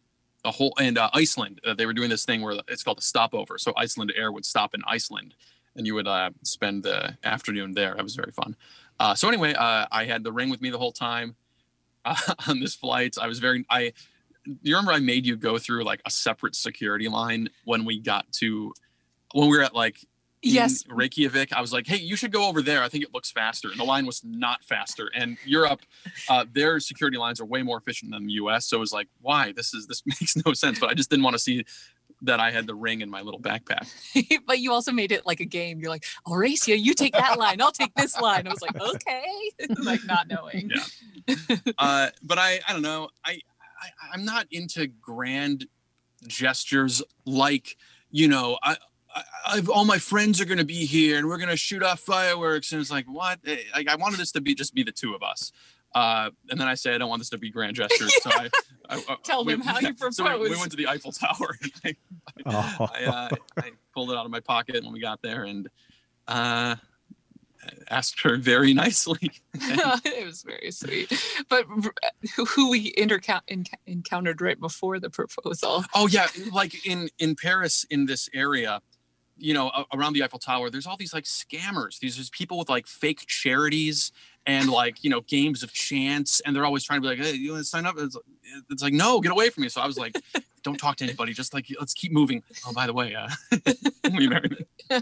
[0.46, 1.60] a whole and uh, Iceland.
[1.66, 3.58] Uh, they were doing this thing where it's called a stopover.
[3.58, 5.34] So Icelandair would stop in Iceland,
[5.76, 7.96] and you would uh, spend the afternoon there.
[7.96, 8.56] That was very fun.
[9.00, 11.36] Uh, so anyway, I had the ring with me the whole time
[12.48, 13.18] on this flight.
[13.22, 13.92] I was very I.
[14.62, 18.32] You remember I made you go through like a separate security line when we got
[18.34, 18.72] to
[19.34, 19.98] when we were at like
[20.46, 20.84] Yes.
[20.88, 21.54] Reykjavik.
[21.54, 22.84] I was like, hey, you should go over there.
[22.84, 23.70] I think it looks faster.
[23.70, 25.10] And the line was not faster.
[25.16, 25.82] And Europe,
[26.30, 28.66] uh, their security lines are way more efficient than the US.
[28.66, 29.54] So it was like, why?
[29.54, 30.80] This is this makes no sense.
[30.80, 31.66] But I just didn't want to see
[32.22, 33.88] that I had the ring in my little backpack.
[34.48, 35.80] but you also made it like a game.
[35.80, 38.48] You're like, Horacia, you take that line, I'll take this line.
[38.48, 39.26] I was like, okay,
[39.84, 40.72] like not knowing.
[41.28, 41.58] Yeah.
[41.78, 43.10] Uh, but I, I don't know.
[43.26, 43.42] I,
[43.82, 45.68] I, I'm not into grand
[46.28, 47.76] gestures like
[48.16, 48.78] you know, I,
[49.48, 52.00] I've, all my friends are going to be here and we're going to shoot off
[52.02, 52.72] fireworks.
[52.72, 53.40] And it's like, what?
[53.46, 55.52] Eh, Like, I wanted this to be just be the two of us.
[55.94, 58.14] Uh, and then I say, I don't want this to be grand gestures.
[58.22, 58.50] So I,
[58.90, 61.58] I, I Tell them how you So we, we went to the Eiffel Tower.
[61.62, 61.96] And I,
[62.80, 62.90] Oh.
[62.94, 65.70] I, uh, I pulled it out of my pocket when we got there and
[66.28, 66.76] uh,
[67.90, 69.32] asked her very nicely.
[69.54, 71.12] it was very sweet.
[71.48, 71.66] But
[72.50, 75.86] who we intercou- enc- encountered right before the proposal.
[75.94, 78.82] Oh yeah, like in in Paris, in this area,
[79.38, 82.00] you know, around the Eiffel Tower, there's all these like scammers.
[82.00, 84.12] These there's people with like fake charities
[84.46, 87.34] and like you know games of chance, and they're always trying to be like, hey,
[87.34, 87.96] you want to sign up?
[87.98, 88.18] It's,
[88.70, 89.70] it's like, no, get away from me.
[89.70, 90.16] So I was like,
[90.64, 91.34] don't talk to anybody.
[91.34, 92.44] Just like let's keep moving.
[92.66, 93.30] Oh, by the way, uh,
[94.12, 94.66] marry me?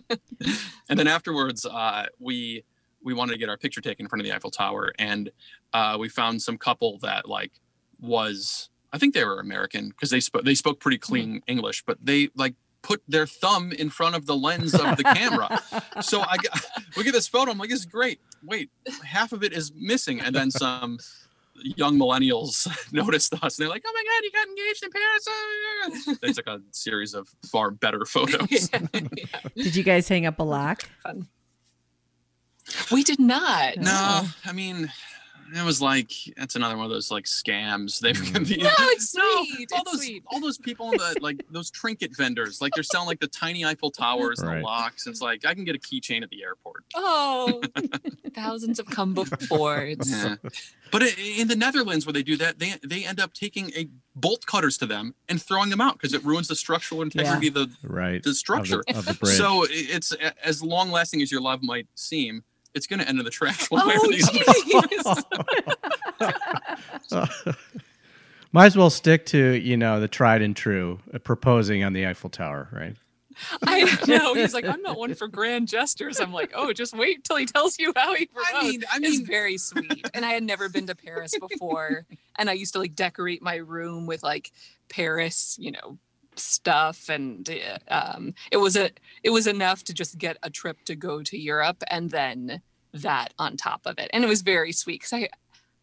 [0.90, 2.64] and then afterwards, uh, we
[3.04, 5.30] we wanted to get our picture taken in front of the Eiffel Tower, and
[5.74, 7.52] uh, we found some couple that like
[8.00, 11.98] was I think they were American because they spoke they spoke pretty clean English, but
[12.02, 15.60] they like put their thumb in front of the lens of the camera.
[16.02, 16.50] So I g-
[16.98, 17.52] look at this photo.
[17.52, 18.20] I'm like, this is great.
[18.44, 18.70] Wait,
[19.06, 20.98] half of it is missing, and then some
[21.56, 23.58] young millennials noticed us.
[23.58, 26.20] And they're like, oh my god, you got engaged in Paris.
[26.22, 28.48] They took a series of far better photos.
[28.52, 29.04] Yeah, yeah.
[29.56, 30.84] Did you guys hang up a lock?
[31.04, 31.28] Fun.
[32.92, 33.78] We did not.
[33.78, 34.92] No, I mean,
[35.56, 38.00] it was like that's another one of those like scams.
[38.00, 38.48] They've mm.
[38.48, 39.72] the, No, it's No, sweet.
[39.72, 40.24] all it's those sweet.
[40.28, 43.66] all those people in the like those trinket vendors, like they're selling like the tiny
[43.66, 44.58] Eiffel Towers and Right.
[44.60, 45.08] the locks.
[45.08, 46.84] It's like I can get a keychain at the airport.
[46.96, 47.62] Oh,
[48.36, 49.78] thousands have come before.
[49.82, 50.36] It's, Yeah.
[50.92, 53.88] But i- in the Netherlands, where they do that, they they end up taking a
[54.16, 57.56] bolt cutters to them and throwing them out because it ruins the structural integrity of
[57.56, 58.22] the right.
[58.22, 58.82] the structure.
[58.82, 59.36] Of the, of the bridge.
[59.38, 60.12] So it's
[60.44, 63.70] as long lasting as your love might seem, it's going to end in the trash
[63.70, 65.26] one way or oh, the
[66.22, 66.34] other.
[67.14, 67.56] jeez.
[68.52, 72.06] Might as well stick to, you know, the tried and true uh, proposing on the
[72.06, 72.96] Eiffel Tower, right?
[73.64, 74.36] I know.
[74.36, 76.20] He's like, I'm not one for grand gestures.
[76.20, 78.56] I'm like, oh, just wait till he tells you how he proposed.
[78.56, 80.08] I mean, I it's mean, very sweet.
[80.14, 82.06] And I had never been to Paris before.
[82.38, 84.52] And I used to like decorate my room with like
[84.90, 85.98] Paris, you know,
[86.40, 87.10] stuff.
[87.10, 88.92] And uh, um, it was a
[89.24, 92.62] it was enough to just get a trip to go to Europe and then
[92.94, 94.10] that on top of it.
[94.14, 95.30] And it was very sweet because I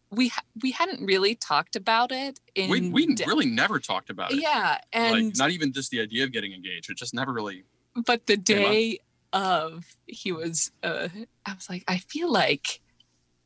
[0.09, 4.31] we we hadn't really talked about it in we we de- really never talked about
[4.31, 4.41] it.
[4.41, 6.89] yeah and like not even just the idea of getting engaged.
[6.89, 7.63] It just never really.
[8.05, 8.99] but the day
[9.33, 11.07] of he was uh
[11.45, 12.80] i was like i feel like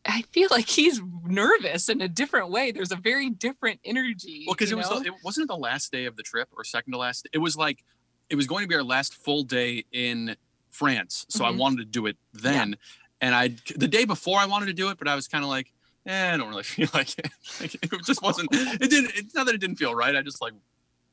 [0.08, 4.54] i feel like he's nervous in a different way there's a very different energy Well,
[4.56, 5.00] because you it was know?
[5.00, 7.28] the, it wasn't the last day of the trip or second to last.
[7.34, 7.84] It was like
[8.30, 10.36] it was going to be our last full day in
[10.72, 11.58] France, so I Mhm.
[11.58, 12.76] wanted to do it then.
[13.22, 15.50] And I the day before I wanted to do it, but I was kind of
[15.50, 15.72] like,
[16.06, 17.30] eh, I don't really feel like it.
[17.62, 18.50] Like, it just wasn't.
[18.52, 19.12] It didn't.
[19.16, 20.16] It's not that it didn't feel right.
[20.16, 20.54] I just like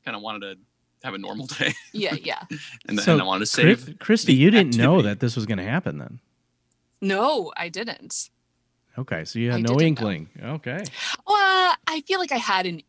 [0.05, 0.59] kind of wanted to
[1.05, 2.43] have a normal day, yeah yeah
[2.89, 3.99] and then So, I wanted to Chris- save.
[3.99, 6.21] Christy, you didn't know that this was going to happen then.
[7.01, 8.31] no i didn't
[8.99, 9.87] Okay, so you had I no didn't know.
[10.11, 10.29] inkling.
[10.43, 10.83] Okay.
[11.27, 12.83] well i feel like i had an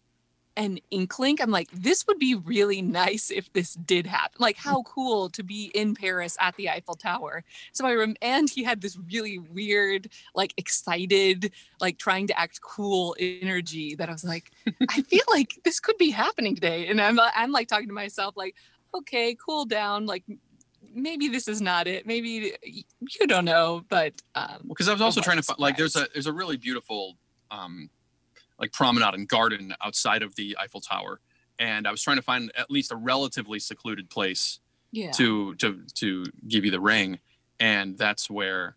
[0.55, 4.83] an inkling i'm like this would be really nice if this did happen like how
[4.83, 8.79] cool to be in paris at the eiffel tower so i rem- and he had
[8.81, 14.51] this really weird like excited like trying to act cool energy that i was like
[14.89, 18.37] i feel like this could be happening today and i'm i'm like talking to myself
[18.37, 18.53] like
[18.93, 20.23] okay cool down like
[20.93, 22.06] maybe this is not it.
[22.06, 25.95] Maybe you don't know but um because I was also trying to find like there's
[25.95, 27.17] a there's a really beautiful
[27.51, 27.89] um
[28.60, 31.19] like promenade and garden outside of the Eiffel Tower,
[31.60, 34.60] and I was trying to find at least a relatively secluded place
[34.91, 35.12] yeah.
[35.12, 37.19] to to to give you the ring,
[37.60, 38.75] and that's where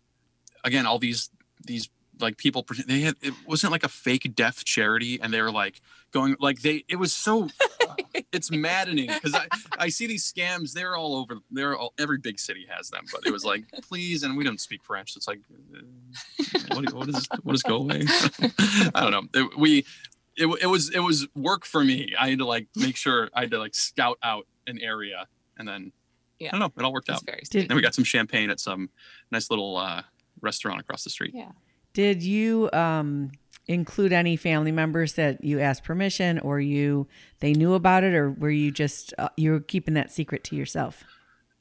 [0.63, 1.29] again all these
[1.65, 5.41] these like people pre- they had it wasn't like a fake deaf charity and they
[5.41, 7.47] were like going like they it was so
[8.31, 12.39] it's maddening because I, I see these scams they're all over they're all every big
[12.39, 15.27] city has them but it was like please and we don't speak french so it's
[15.27, 15.39] like
[15.75, 18.03] uh, what, what is what is go away
[18.95, 19.85] i don't know It- we
[20.35, 23.41] it, it was it was work for me i had to like make sure i
[23.41, 25.27] had to like scout out an area
[25.57, 25.91] and then
[26.39, 26.49] Yeah.
[26.49, 27.25] i don't know it all worked it's out.
[27.25, 28.89] very Did- then we got some champagne at some
[29.31, 30.03] nice little uh
[30.41, 31.31] restaurant across the street.
[31.33, 31.49] Yeah
[31.97, 33.31] Did you um,
[33.65, 37.07] include any family members that you asked permission, or you
[37.39, 40.55] they knew about it, or were you just uh, you were keeping that secret to
[40.55, 41.03] yourself?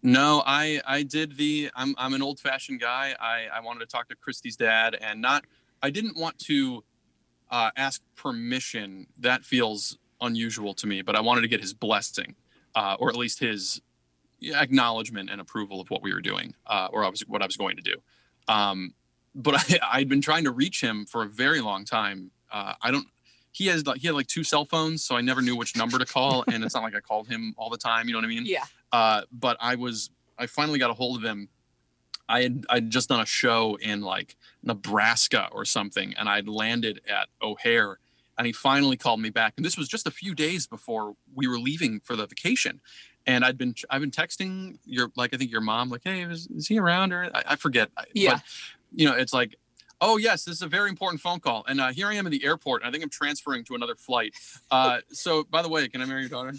[0.03, 3.15] No, I I did the I'm I'm an old fashioned guy.
[3.19, 5.47] I I wanted to talk to Christy's dad and not
[5.83, 6.85] I didn't want to
[7.51, 9.07] uh, ask permission.
[9.19, 12.35] That feels unusual to me, but I wanted to get his blessing,
[12.75, 13.81] uh, or at least his
[14.43, 17.57] acknowledgement and approval of what we were doing, uh, or I was what I was
[17.57, 17.95] going to do.
[18.49, 18.93] Um,
[19.37, 22.31] but I I'd been trying to reach him for a very long time.
[22.51, 23.07] Uh, I don't.
[23.53, 25.99] he has like he had like two cell phones, so I never knew which number
[25.99, 28.07] to call, and it's not like I called him all the time.
[28.09, 28.47] You know what I mean?
[28.47, 28.65] Yeah.
[28.93, 31.49] Uh, but I was I finally got a hold of him.
[32.29, 37.01] I had I'd just done a show in like Nebraska or something, and I'd landed
[37.09, 37.99] at O'Hare,
[38.37, 39.55] and he finally called me back.
[39.57, 42.81] And this was just a few days before we were leaving for the vacation.
[43.29, 46.47] And I'd been I've been texting your like I think your mom like hey is,
[46.49, 48.35] is he around or I, I forget Yeah.
[48.35, 48.43] but
[48.97, 49.55] you know it's like
[50.01, 52.33] oh yes this is a very important phone call and uh, here I am in
[52.33, 54.35] the airport and I think I'm transferring to another flight
[54.71, 56.53] uh, so by the way can I marry your daughter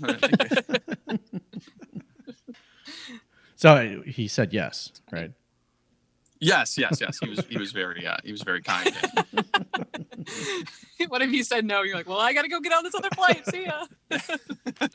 [3.59, 5.31] So he said yes, right?
[6.39, 8.95] yes yes yes he was he was very uh, he was very kind
[11.07, 11.83] what if you said no?
[11.83, 13.45] You're like, well, I gotta go get on this other flight.
[13.47, 13.85] See ya.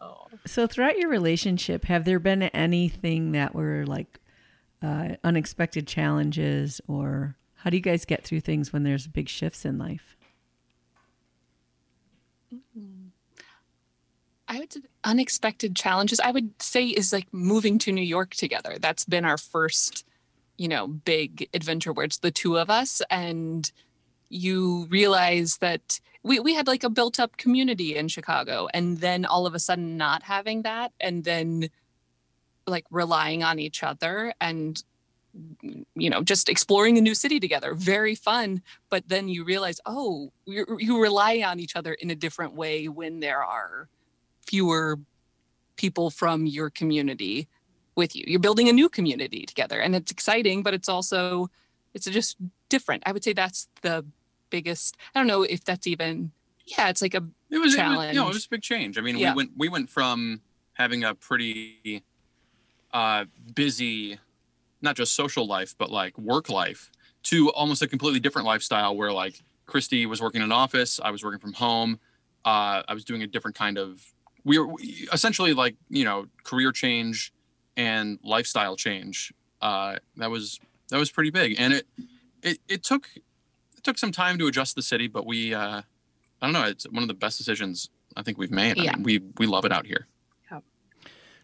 [0.00, 0.26] oh.
[0.46, 4.18] So throughout your relationship, have there been anything that were like
[4.82, 9.64] uh, unexpected challenges, or how do you guys get through things when there's big shifts
[9.64, 10.16] in life?
[14.52, 16.20] I would say unexpected challenges.
[16.20, 18.76] I would say is like moving to New York together.
[18.78, 20.04] That's been our first,
[20.58, 23.72] you know, big adventure where it's the two of us and
[24.28, 29.24] you realize that we, we had like a built up community in Chicago and then
[29.24, 31.70] all of a sudden not having that and then
[32.66, 34.82] like relying on each other and
[35.36, 39.80] mm, you know just exploring a new city together very fun but then you realize
[39.86, 43.88] oh you you rely on each other in a different way when there are
[44.46, 44.98] fewer
[45.76, 47.48] people from your community
[47.96, 48.24] with you.
[48.26, 51.50] You're building a new community together and it's exciting, but it's also
[51.94, 52.36] it's just
[52.68, 53.02] different.
[53.06, 54.04] I would say that's the
[54.50, 56.32] biggest I don't know if that's even
[56.66, 58.98] yeah, it's like a it was, it was you know it was a big change
[58.98, 59.32] I mean Yeah.
[59.32, 60.40] we went we went from
[60.74, 62.02] having a pretty
[62.92, 63.24] uh,
[63.54, 64.18] busy
[64.80, 66.90] not just social life but like work life
[67.22, 71.10] to almost a completely different lifestyle where like Christy was working in an office I
[71.10, 71.98] was working from home
[72.44, 74.02] uh, I was doing a different kind of
[74.44, 77.32] we were we- essentially like you know career change
[77.76, 79.32] and lifestyle change.
[79.60, 80.58] Uh, that was
[80.90, 81.56] that was pretty big.
[81.58, 81.86] And it
[82.42, 85.82] it, it took it took some time to adjust the city but we uh,
[86.40, 88.78] I don't know it's one of the best decisions I think we've made.
[88.78, 90.06] I mean, we we love it out here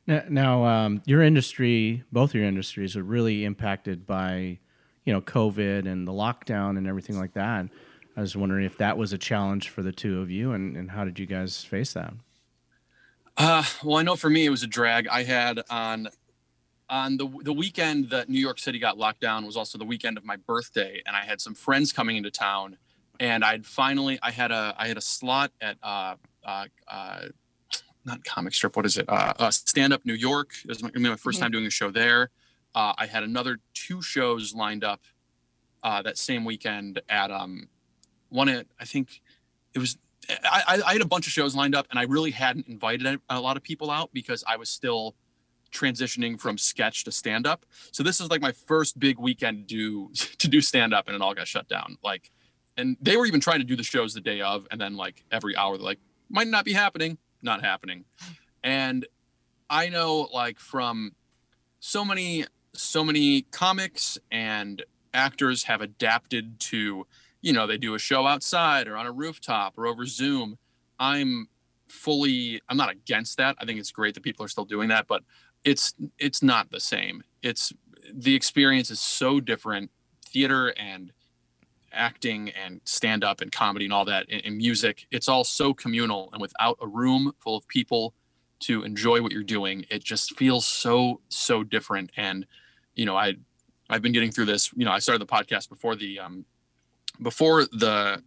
[0.08, 4.58] Now, now um, your industry, both your industries, are really impacted by,
[5.04, 7.66] you know, COVID and the lockdown and everything like that.
[8.16, 10.90] I was wondering if that was a challenge for the two of you, and, and
[10.90, 12.14] how did you guys face that?
[13.36, 15.06] Uh, well, I know for me it was a drag.
[15.06, 16.08] I had on
[16.90, 20.16] on the the weekend that New York City got locked down was also the weekend
[20.16, 22.78] of my birthday, and I had some friends coming into town,
[23.20, 26.64] and I'd finally I had a I had a slot at uh uh.
[28.08, 28.76] Not comic strip.
[28.76, 29.08] What is it?
[29.08, 30.52] Uh, uh, Stand Up New York.
[30.64, 31.40] It was my, my 1st Mhm.
[31.40, 32.30] time doing a show there.
[32.74, 35.02] Uh, I had another two shows lined up
[35.82, 37.68] uh, that same weekend at um,
[38.30, 39.20] one at I think
[39.74, 39.96] it was
[40.44, 43.18] I, I- had a bunch of shows lined up, and I really hadn't invited a,
[43.30, 45.14] a lot of people out because I was still
[45.72, 47.64] transitioning from sketch to stand up.
[47.92, 51.14] So this is like my first big weekend to do to do stand up, and
[51.14, 51.96] it all got shut down.
[52.02, 52.30] Like,
[52.76, 55.24] and they were even trying to do the shows the day of, and then like
[55.30, 58.04] every hour, they're like, might not be happening, not happening.
[58.62, 59.06] And
[59.70, 61.12] I know like from
[61.80, 67.06] so many so many comics and actors have adapted to
[67.40, 70.58] you know they do a show outside or on a rooftop or over zoom.
[70.98, 71.48] I'm
[71.88, 73.56] fully i'm not against that.
[73.58, 75.22] I think it's great that people are still doing that but
[75.64, 77.22] it's it's not the same.
[77.42, 77.72] It's
[78.12, 79.90] the experience is so different.
[80.26, 81.12] Theater and
[81.92, 85.72] acting and stand up and comedy and all that and, and music it's all so
[85.74, 86.28] communal.
[86.32, 88.14] And without a room full of people
[88.60, 92.10] to enjoy what you're doing it just feels so so different.
[92.16, 92.46] And
[92.94, 93.34] you know i
[93.88, 96.44] i've been getting through this you know i started the podcast before the um
[97.22, 98.22] before the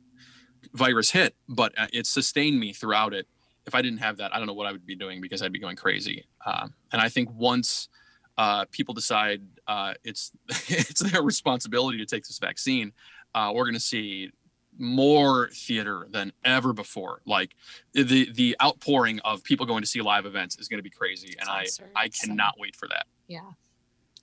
[0.74, 3.28] virus hit but uh, it sustained me throughout it.
[3.68, 5.52] If i didn't have that i don't know what i would be doing because i'd
[5.52, 6.26] be going crazy.
[6.46, 7.90] Um, and i think once
[8.38, 10.32] uh, people decide uh, it's
[10.68, 12.92] it's their responsibility to take this vaccine
[13.36, 14.32] uh, we're going to see
[14.78, 17.52] more theater than ever before like
[17.94, 21.36] the the outpouring of people going to see live events is going to be crazy
[21.40, 21.66] and i
[21.96, 23.52] i cannot wait for that yeah.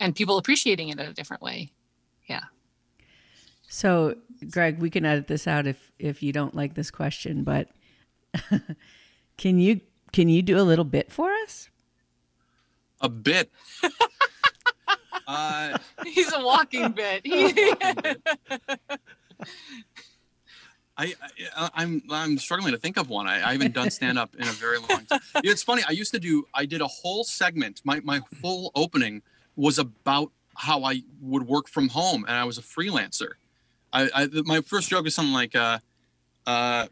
[0.01, 1.73] And people appreciating it in a different way.
[2.29, 2.43] Yeah.
[3.69, 4.17] So,
[4.51, 7.69] Greg, we can edit this out if if you don't like this question, but
[9.39, 9.81] can you
[10.13, 11.71] can you do a little bit for us?
[13.01, 13.49] a bit
[15.29, 17.23] uh He's a walking bit.
[20.97, 21.15] I,
[21.57, 23.29] I I'm I'm struggling to think of one.
[23.29, 25.21] I, I haven't done stand up in a very long time.
[25.45, 25.83] It's funny.
[25.89, 26.45] I used to do.
[26.55, 27.81] I did a whole segment.
[27.85, 29.23] My my full opening
[29.55, 33.33] was about how I would work from home, and I was a freelancer.
[33.93, 35.79] I, I my first joke is something like, uh,
[36.47, 36.89] uh,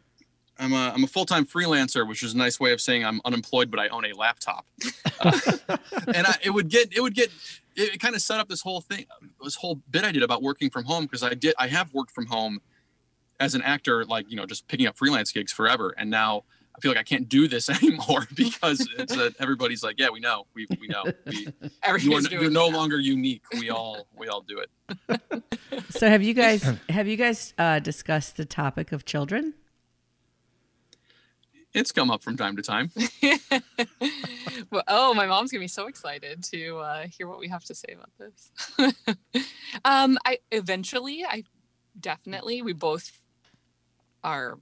[0.57, 3.19] I'm a I'm a full time freelancer, which is a nice way of saying I'm
[3.25, 4.65] unemployed, but I own a laptop.
[5.19, 5.39] Uh,
[6.13, 7.29] and I, it would get it would get
[7.77, 9.05] it, it kind of set up this whole thing,
[9.41, 12.11] this whole bit I did about working from home because I did I have worked
[12.11, 12.59] from home
[13.39, 16.43] as an actor, like you know, just picking up freelance gigs forever, and now
[16.75, 20.19] I feel like I can't do this anymore because it's a, everybody's like, yeah, we
[20.19, 21.47] know, we, we know, we,
[21.99, 23.43] you are, you're no longer unique.
[23.59, 25.21] We all we all do it.
[25.89, 29.53] So have you guys have you guys uh, discussed the topic of children?
[31.77, 32.89] It's come up from time to time.
[34.71, 37.75] well, oh, my mom's gonna be so excited to uh, hear what we have to
[37.75, 39.05] say about this.
[39.85, 41.43] um, I eventually, I
[41.99, 43.19] definitely, we both
[44.23, 44.57] are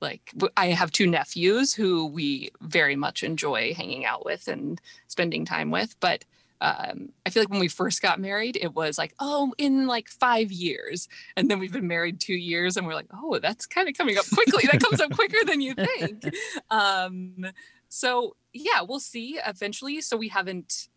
[0.00, 5.44] like I have two nephews who we very much enjoy hanging out with and spending
[5.44, 6.24] time with, but.
[6.60, 10.08] Um, I feel like when we first got married, it was like, oh, in like
[10.08, 11.08] five years.
[11.36, 14.18] And then we've been married two years and we're like, oh, that's kind of coming
[14.18, 14.64] up quickly.
[14.70, 16.24] that comes up quicker than you think.
[16.70, 17.46] Um,
[17.88, 20.00] so yeah, we'll see eventually.
[20.00, 20.88] So we haven't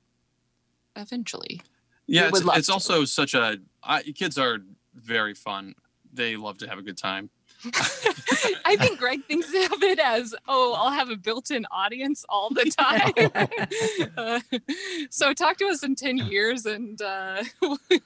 [0.95, 1.61] eventually.
[2.07, 4.59] Yeah, it's, it's also such a I, kids are
[4.95, 5.75] very fun.
[6.13, 7.29] They love to have a good time.
[8.65, 12.65] I think Greg thinks of it as, oh, I'll have a built-in audience all the
[12.77, 14.11] time.
[14.17, 14.39] Uh,
[15.09, 17.43] so talk to us in 10 years and uh,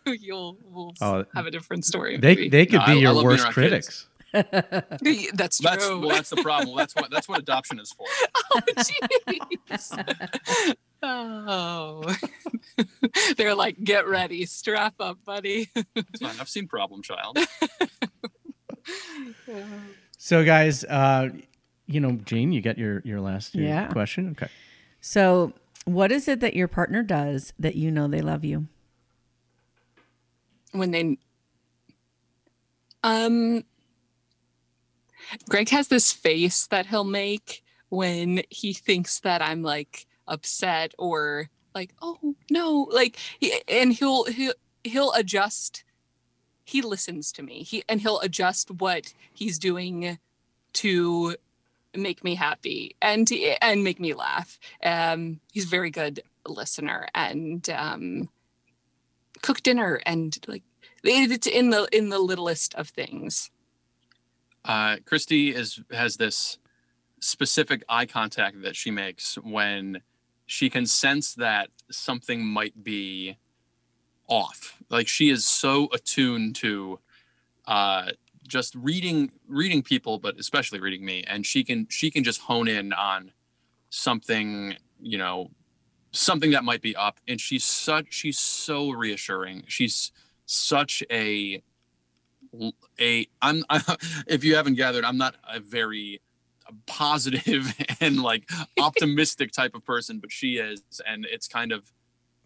[0.06, 2.18] you'll we'll Oh, have a different story.
[2.18, 2.49] They maybe.
[2.49, 4.08] they could No, be I- I your love being worst critics.
[4.34, 4.49] That's
[5.01, 5.28] true.
[5.34, 6.76] That's well, that's the problem.
[6.76, 8.06] That's what that's what adoption is for.
[8.53, 8.60] oh,
[9.72, 10.76] jeez.
[11.01, 12.14] Oh,
[13.38, 15.70] they're like, get ready, strap up, buddy.
[15.95, 16.36] It's fine.
[16.39, 17.38] I've seen Problem Child.
[20.18, 21.30] So, guys, uh,
[21.86, 23.88] you know, Jean, you got your your last your Yeah.
[23.90, 24.32] question.
[24.32, 24.52] Okay.
[25.02, 25.54] So,
[25.86, 28.68] what is it that your partner does that you know they love you?
[30.72, 31.18] when they
[33.04, 33.64] um
[35.48, 41.50] Greg has this face that he'll make when he thinks that I'm like upset or
[41.74, 43.18] like oh no like
[43.68, 45.84] and he'll he'll he'll adjust
[46.66, 47.63] he listens to me.
[47.63, 50.18] He and he'll adjust what he's doing
[50.74, 51.36] to
[51.95, 53.30] make me happy and
[53.61, 54.59] and make me laugh.
[54.84, 58.30] Um he's a very good listener and um
[59.41, 60.63] cook dinner and like
[61.03, 63.51] it's in the in the littlest of things.
[64.66, 66.57] Uh, Christy is has this
[67.20, 70.01] specific eye contact that she makes when
[70.47, 73.38] she can sense that something might be
[74.28, 74.78] off.
[74.90, 77.00] Like she is so attuned to
[77.68, 78.12] uh,
[78.48, 82.68] just reading reading people, but especially reading me, and she can she can just hone
[82.68, 83.32] in on
[83.90, 85.50] something you know
[86.12, 87.20] something that might be up.
[87.28, 89.64] And she's such she's so reassuring.
[89.68, 90.12] She's
[90.46, 91.62] such a
[93.02, 93.64] a i'm
[94.28, 96.22] if you haven't gathered i'm not a very
[96.86, 98.50] positive and like
[98.80, 100.82] optimistic type of person but she is.
[101.06, 101.92] And it's kind of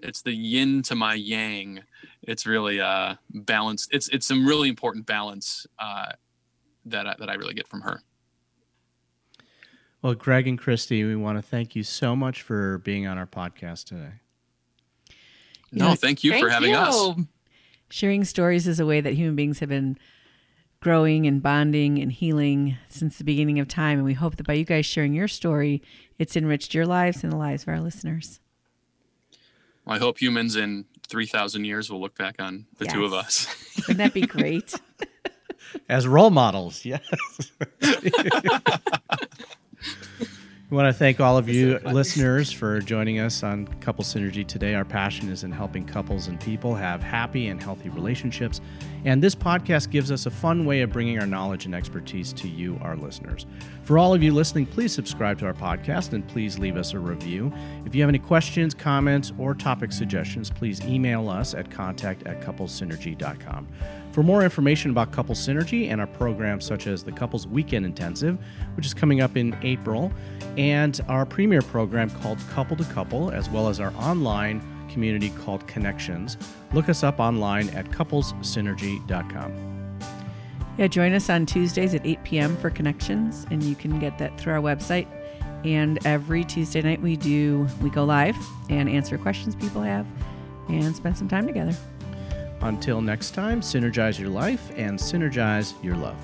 [0.01, 1.81] it's the yin to my yang
[2.23, 6.11] it's really uh balanced it's it's some really important balance uh
[6.85, 8.01] that I, that I really get from her
[10.01, 13.27] Well, Greg and Christy, we want to thank you so much for being on our
[13.27, 14.13] podcast today.
[15.73, 17.09] no thank you for Thank having us.
[17.91, 19.97] Sharing stories is a way that human beings have been
[20.79, 23.97] growing and bonding and healing since the beginning of time.
[23.97, 25.81] And we hope that by you guys sharing your story,
[26.17, 28.39] it's enriched your lives and the lives of our listeners.
[29.89, 33.47] I hope humans in 3000 years will look back on the two of us
[33.87, 34.73] Wouldn't that be great?
[35.87, 37.01] As role models, yes.
[40.69, 44.75] We want to thank all of you listeners for joining us on Couple Synergy today.
[44.75, 48.61] Our passion is in helping couples and people have happy and healthy relationships.
[49.03, 52.47] And this podcast gives us a fun way of bringing our knowledge and expertise to
[52.47, 53.47] you, our listeners.
[53.81, 56.99] For all of you listening, please subscribe to our podcast and please leave us a
[56.99, 57.51] review.
[57.87, 62.41] If you have any questions, comments, or topic suggestions, please email us at contact at
[62.41, 63.67] couplesynergy.com.
[64.11, 68.37] For more information about Couple Synergy and our programs such as the Couples Weekend Intensive,
[68.75, 70.11] which is coming up in April,
[70.57, 75.65] and our premier program called Couple to Couple, as well as our online community called
[75.67, 76.37] Connections,
[76.73, 79.99] look us up online at couplessynergy.com.
[80.77, 82.57] Yeah, join us on Tuesdays at 8 p.m.
[82.57, 85.07] for connections, and you can get that through our website.
[85.65, 88.37] And every Tuesday night, we do we go live
[88.69, 90.07] and answer questions people have,
[90.69, 91.75] and spend some time together.
[92.61, 96.17] Until next time, synergize your life and synergize your love.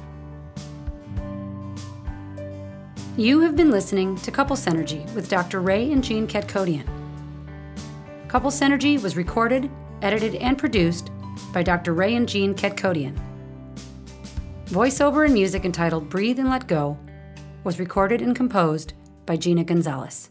[3.18, 5.62] You have been listening to Couple Synergy with Dr.
[5.62, 6.86] Ray and Jean Ketkodian.
[8.28, 9.72] Couple Synergy was recorded,
[10.02, 11.12] edited, and produced
[11.54, 11.94] by Dr.
[11.94, 13.18] Ray and Jean Ketkodian.
[14.66, 16.98] Voiceover and music entitled Breathe and Let Go
[17.64, 18.94] was recorded and composed
[19.26, 20.30] by Gina Gonzalez.